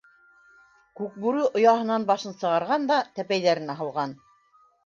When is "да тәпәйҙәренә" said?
2.93-3.81